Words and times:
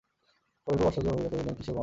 পরেশবাবু 0.67 0.87
আশ্চর্য 0.87 1.07
হইয়া 1.09 1.29
কহিলেন, 1.31 1.53
কিসের 1.55 1.73
বন্ধন? 1.73 1.79